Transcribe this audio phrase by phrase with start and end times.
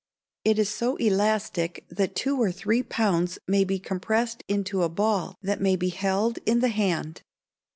[0.43, 5.37] It is so elastic that two or three pounds may be compressed into a ball
[5.43, 7.21] that may be held in the hand.